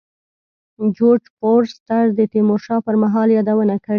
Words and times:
جورج 0.97 1.23
فورستر 1.37 2.05
د 2.17 2.19
تیمور 2.33 2.59
شاه 2.65 2.81
پر 2.85 2.95
مهال 3.03 3.27
یادونه 3.37 3.75
کړې. 3.83 3.89